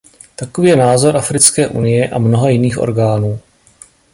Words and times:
Takový 0.35 0.67
je 0.69 0.75
názor 0.75 1.17
Africké 1.17 1.67
unie 1.67 2.09
a 2.09 2.17
mnoha 2.19 2.49
jiných 2.49 2.77
orgánů. 2.77 3.39